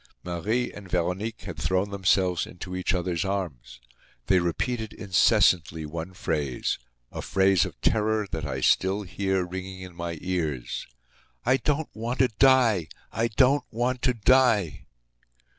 [0.23, 3.79] Marie and Veronique had thrown themselves into each other's arms.
[4.25, 10.17] They repeated incessantly one phrase—a phrase of terror that I still hear ringing in my
[10.19, 10.87] ears:
[11.45, 12.87] "I don't want to die!
[13.11, 14.87] I don't want to die!"